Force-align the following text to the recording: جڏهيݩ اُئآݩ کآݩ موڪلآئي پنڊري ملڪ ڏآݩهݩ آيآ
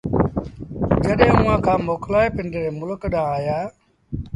جڏهيݩ 1.03 1.35
اُئآݩ 1.41 1.63
کآݩ 1.65 1.83
موڪلآئي 1.87 2.29
پنڊري 2.35 2.69
ملڪ 2.79 3.01
ڏآݩهݩ 3.13 3.35
آيآ 3.37 3.59